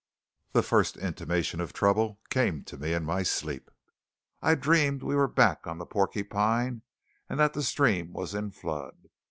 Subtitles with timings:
[0.53, 3.69] The first intimation of trouble came to me in my sleep.
[4.41, 6.81] I dreamed we were back on the Porcupine,
[7.29, 9.09] and that the stream was in flood.